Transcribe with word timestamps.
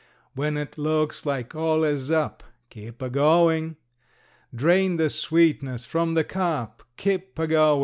When 0.33 0.57
it 0.57 0.79
looks 0.79 1.27
like 1.27 1.53
all 1.53 1.83
is 1.83 2.09
up, 2.09 2.43
Keep 2.71 3.03
a 3.03 3.09
goin'! 3.11 3.75
Drain 4.51 4.95
the 4.95 5.11
sweetness 5.11 5.85
from 5.85 6.15
the 6.15 6.23
cup, 6.23 6.81
Keep 6.97 7.37
a 7.37 7.45
goin'! 7.45 7.79